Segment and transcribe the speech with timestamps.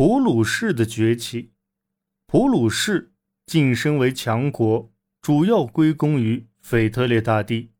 [0.00, 1.50] 普鲁士的崛起。
[2.26, 3.12] 普鲁士
[3.44, 7.72] 晋升为强国，主要归功于腓特烈大帝。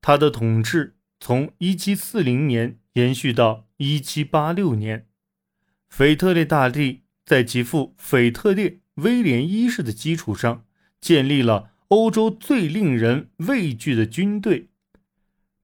[0.00, 5.06] 他的统治从1740年延续到1786年。
[5.88, 10.64] 腓特烈大帝在其父腓特烈威廉一世的基础上，
[11.00, 14.70] 建立了欧洲最令人畏惧的军队，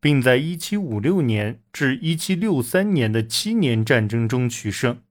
[0.01, 5.03] 并在1756年至1763年的七年战争中取胜。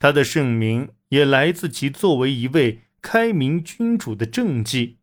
[0.00, 4.96] 他的盛名也来自其作为一位开明君主的政绩。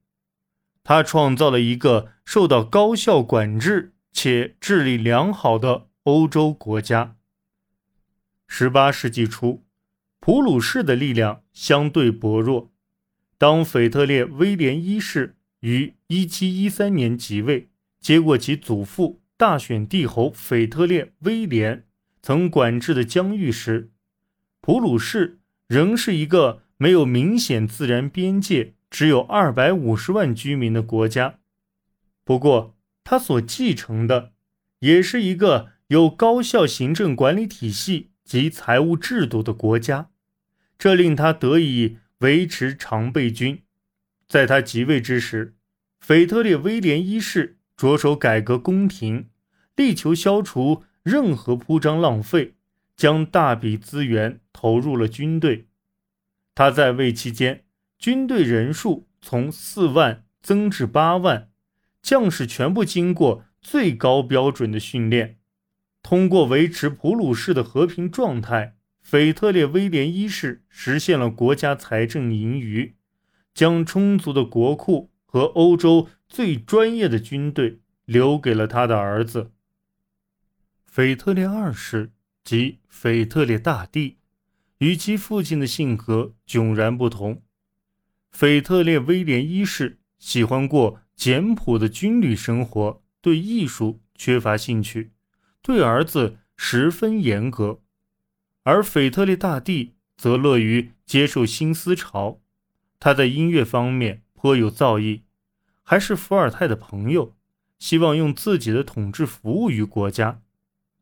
[0.84, 7.16] 他创造了一个受到高效管制且治理良好的欧洲国家。
[8.48, 9.64] 十八世纪初，
[10.20, 12.72] 普鲁士的力量相对薄弱。
[13.38, 21.86] 当腓特烈威廉一世于一七一三年即位，接过其祖父大选帝侯腓特烈威廉
[22.24, 23.92] 曾管制的疆域时，
[24.68, 25.40] 普鲁士
[25.70, 31.40] 仍是一个没有明显自然边界、只有二百五十万居民的国家。
[32.26, 34.34] 不过，他所继承的
[34.80, 40.10] 也是一个有高效行政管理体系及财务制度的国家，
[40.78, 43.62] 这令他得以维持常备军。
[44.28, 45.56] 在他即位之时，
[46.02, 49.30] 腓特烈威廉一世着手改革宫廷，
[49.78, 52.56] 力求消除任何铺张浪费。
[52.98, 55.68] 将大笔资源投入了军队。
[56.56, 57.64] 他在位期间，
[58.00, 61.52] 军队人数从四万增至八万，
[62.02, 65.38] 将士全部经过最高标准的训练。
[66.02, 72.96] 通过维持普鲁士的和平状态，腓特烈威廉一世实现了国家财政盈余，
[73.54, 79.52] 将充足的国库和欧洲最专业的军队留给了他的儿子
[80.86, 82.12] 腓特烈二世。
[82.48, 84.20] 即腓特烈大帝，
[84.78, 87.44] 与其父亲的性格迥然不同。
[88.32, 95.12] 腓特烈威廉一世喜欢过简朴的军旅生活，对艺术缺乏兴趣，
[95.62, 97.82] 对儿子十分严格；
[98.64, 102.40] 而腓特烈大帝则乐于接受新思潮。
[102.98, 105.24] 他在音乐方面颇有造诣，
[105.84, 107.36] 还是伏尔泰的朋友，
[107.78, 110.42] 希望用自己的统治服务于国家。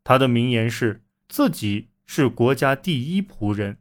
[0.04, 1.04] 他的名言是。
[1.28, 3.78] 自己是国家第一仆人，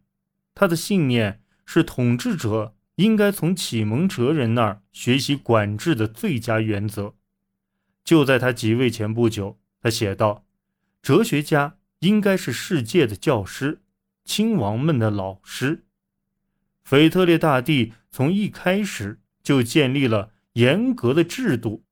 [0.54, 7.14] 他的信念是统治者应该从启蒙哲人那儿学习管制的最佳原则。
[8.02, 10.44] 就在他即位前不久，他写道
[11.00, 13.80] ：“哲学家应该是世界的教师，
[14.24, 15.84] 亲王们的老师。”
[16.84, 21.84] 腓特烈大帝从一开始就建立了严格的制度，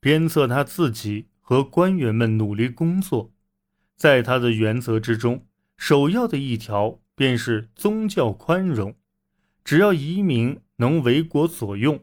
[0.00, 3.31] 鞭策他自己和官员们努力工作。
[4.02, 5.46] 在他的原则之中，
[5.76, 8.96] 首要的一条便是宗教宽容。
[9.62, 12.02] 只要移民能为国所用，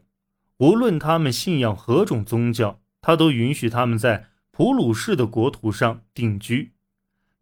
[0.56, 6.72] 无论他们信仰何种宗教，他都允许他们在普鲁士的国土上定居。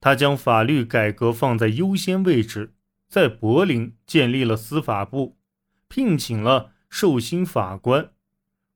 [0.00, 2.74] 他将法律改革放在优先位置，
[3.08, 5.38] 在柏林建立了司法部，
[5.86, 8.10] 聘请了受刑法官，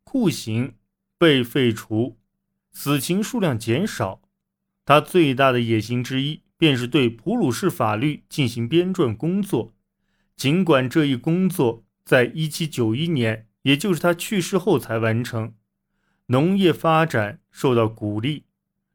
[0.04, 0.75] 酷刑
[1.19, 2.19] 被废除，
[2.70, 4.20] 死刑数量减少。
[4.84, 9.75] 他最大的野心之一，便是对普鲁士法律进行编撰工作。
[10.37, 15.54] 尽管这一工作在1791年，也就是他去世后才完成，
[16.26, 18.47] 农业发展受到鼓励，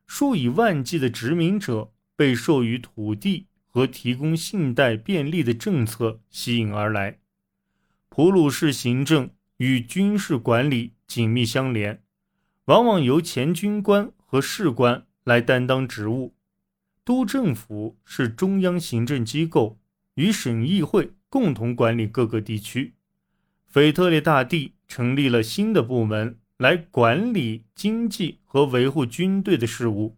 [0.05, 7.19] 数以万计的殖民者被授予土地和提供信贷便利的政策吸引而来。
[8.09, 12.01] 普鲁士行政与军事管理紧密相连，
[12.65, 15.05] 往往由前军官和士官。
[15.27, 16.33] 来担当职务，
[17.03, 19.77] 督政府是中央行政机构，
[20.13, 22.93] 与省议会共同管理各个地区。
[23.65, 30.15] 腓特烈大帝成立了新的部门来管理经济和维护军队的事务。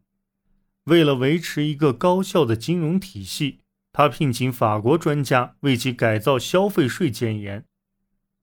[0.83, 3.61] 为了维持一个高效的金融体系，
[3.91, 7.65] 他聘请法国专家为其改造消费税建言。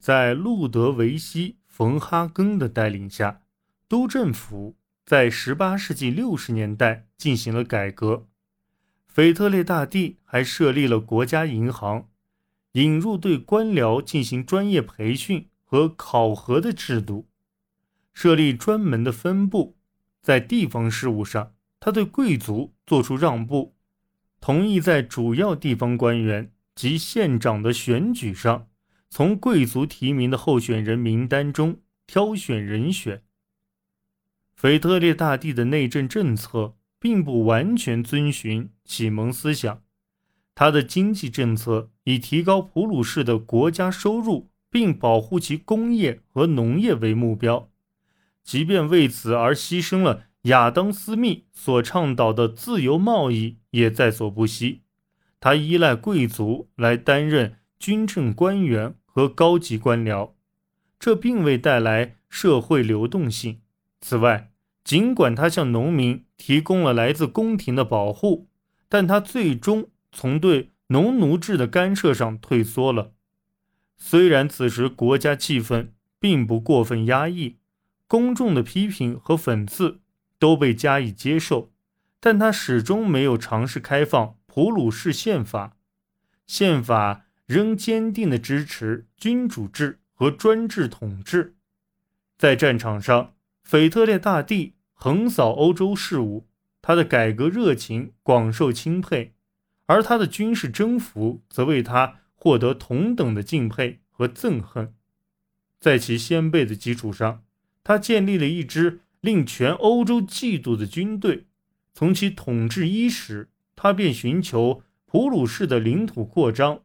[0.01, 3.43] 在路德维希·冯哈根的带领下，
[3.89, 4.77] 督政府。
[5.07, 8.27] 在18世纪60年代进行了改革，
[9.07, 12.09] 腓特烈大帝还设立了国家银行，
[12.73, 17.29] 引入对官僚进行专业培训和考核的制度，
[18.13, 19.77] 设立专门的分部。
[20.21, 23.77] 在地方事务上，他对贵族做出让步，
[24.41, 28.67] 同意在主要地方官员及县长的选举上，
[29.09, 33.23] 从贵族提名的候选人名单中挑选人选。
[34.57, 39.83] 腓特烈大帝的内政政策并不完全遵循启蒙思想，
[40.55, 47.69] 他的经济政策以提高普鲁士的国家收入，并保护其工业和农业为目标，
[48.43, 54.81] 即便为此而牺牲了亚当·斯密所倡导的自由贸易，也在所不惜。
[55.39, 60.33] 他依赖贵族来担任军政官员和高级官僚，
[60.99, 63.61] 这并未带来社会流动性。
[64.01, 64.53] 此外，
[64.85, 68.49] 尽管他向农民提供了来自宫廷的保护，
[68.89, 69.91] 但他最终。
[70.13, 73.13] 从对农奴制的干涉上退缩了。
[73.99, 77.59] 虽然此时国家气氛并不过分压抑，
[78.07, 80.01] 公众的批评和讽刺
[80.39, 81.71] 都被加以接受，
[82.19, 85.77] 但他始终没有尝试开放普鲁士宪法。
[86.47, 91.57] 宪法仍坚定地支持君主制和专制统治。
[92.39, 93.35] 在战场上，
[93.67, 96.47] 腓特烈大帝横扫欧洲事务，
[96.81, 99.35] 他的改革热情广受钦佩。
[99.87, 104.95] 而他的军事征服则为他获得同等的敬佩和憎恨。
[105.81, 107.43] 在其先辈的基础上，
[107.83, 111.47] 他建立了一支令全欧洲嫉妒的军队。
[111.93, 116.83] 从其统治伊始，他便寻求普鲁士的领土扩张。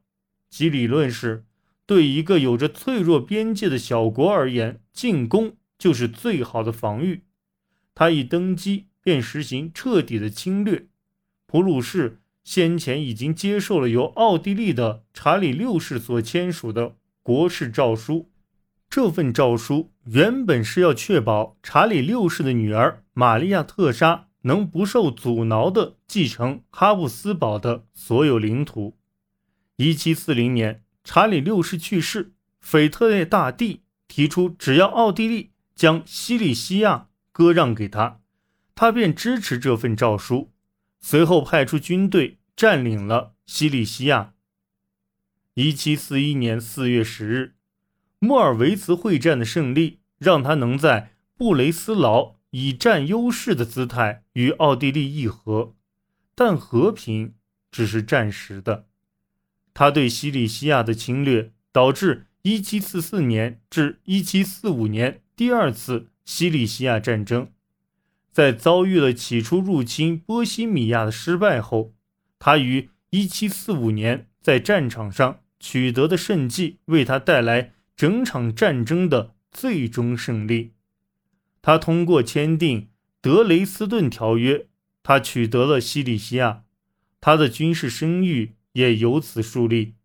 [0.50, 1.46] 其理论是：
[1.86, 7.24] 对一个有着脆弱边界的小国而言，进攻就是最好的防御。
[7.96, 10.88] 他一登基便实行彻底的侵略。
[11.48, 12.20] 普鲁士。
[12.44, 18.32] 先前已经接受了由奥地利的查理六世所签署的国事诏书。
[18.90, 28.98] 这份诏书原本是要确保查理六世的女儿玛利亚特莎能不受阻挠地继承哈布斯堡的所有领土。
[29.78, 35.51] 1740年，查理六世去世，腓特烈大帝提出，只要奥地利
[35.82, 38.22] 将西里西亚割让给他，
[38.76, 40.52] 他便支持这份诏书。
[41.00, 44.36] 随后派出军队占领了西里西亚。
[45.56, 47.56] 一七四一年四月十日，
[48.20, 55.74] 莫尔维茨会战的胜利让他能在布雷斯劳以占优势的姿态与奥地利议和，
[56.36, 57.34] 但和平
[57.72, 58.86] 只是暂时的。
[59.74, 67.52] 他对西里西亚的侵略导致一七四四年至一七四五年第二次西里西亚战争。
[68.32, 71.96] 在遭遇了起初入侵波西米亚的失败后，
[72.38, 80.74] 他于1745年在战场上取得的胜绩为他带来整场战争的最终胜利。
[81.64, 82.90] 他通过签订
[83.20, 84.68] 德雷斯顿条约，
[85.02, 86.66] 他取得了西里西亚，
[87.20, 89.96] 他的军事声誉也由此树立。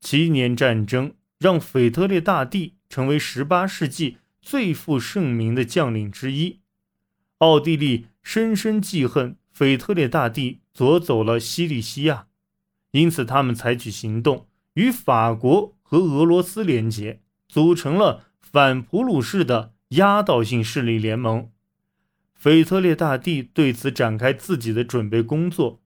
[0.00, 6.60] 七年战争让腓特烈大帝成为18世纪最负盛名的将领之一。
[7.38, 12.26] 奥地利深深记恨腓特烈大帝夺走了西里西亚，
[12.90, 21.50] 因此他们采取行动，与法国和俄罗斯联结，组成了反普鲁士的压倒性势力联盟。
[22.34, 25.80] 腓特烈大帝对此展开自己的准备工作，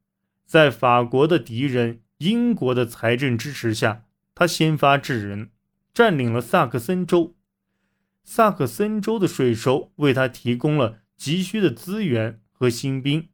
[0.46, 4.04] 在法国的敌人英国的财政支持下，
[4.34, 5.50] 他先发制人，
[5.92, 7.35] 占领了萨克森州。
[8.26, 10.98] 萨克森州的税收为他提供了。
[11.16, 13.28] 急需的资源和新兵，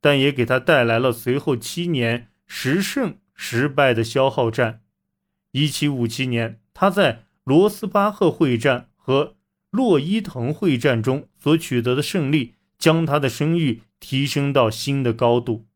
[0.00, 4.80] 但也给他带来了随后七年十胜十败的消耗战。
[5.50, 9.36] 一七五七年，他在罗斯巴赫会战和
[9.68, 15.66] 洛伊滕会战中所取得的胜利，将他的声誉提升到新的高度。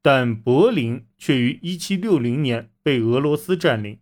[0.00, 3.98] 但柏林却于一七六零年被俄罗斯占领，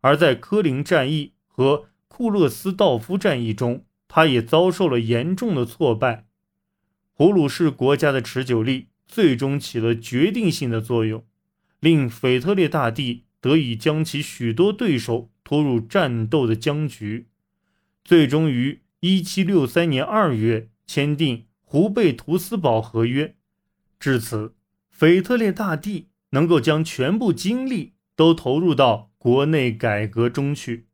[0.00, 3.84] 而在科林战役和库勒斯道夫战役中。
[4.08, 6.26] 他也遭受了严重的挫败，
[7.14, 11.26] 普鲁士国家的持久力最终起了决定性的作用，
[11.80, 17.26] 令腓特烈大帝得以将其许多对手拖入战斗的僵局，
[18.04, 23.34] 最终于1763年2月签订胡贝图斯堡合约。
[24.00, 24.54] 至此，
[24.88, 30.86] 腓特烈大帝能够将全部精力都投入到国内改革中去。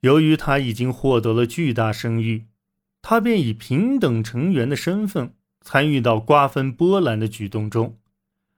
[0.00, 2.46] 由于他已经获得了巨大声誉，
[3.02, 7.98] 他便以平等成员的身份参与到瓜分波兰的举动中，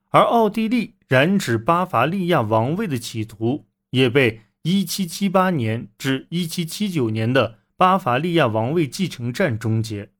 [0.09, 10.11] 而奥地利染指巴伐利亚王位的企图也被1778年至1779年的巴伐利亚王位继承战终结。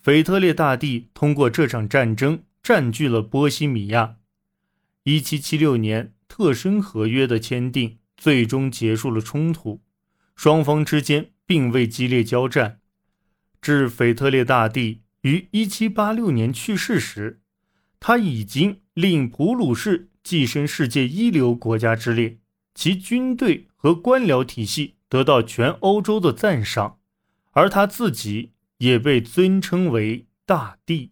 [0.00, 4.16] 腓特烈大帝通过这场战争占据了波西米亚。
[5.04, 9.80] 1776年特申合约的签订最终结束了冲突。
[10.38, 12.78] 双方之间并未激烈交战，
[13.60, 17.40] 至腓特烈大帝于1786年去世时，
[17.98, 22.38] 他已经令普鲁士跻身世界一流国家之列，
[22.72, 27.00] 其军队和官僚体系得到全欧洲的赞赏，
[27.50, 31.10] 而他自己也被尊称为大帝。